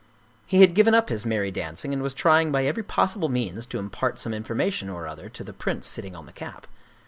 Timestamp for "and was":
1.93-2.15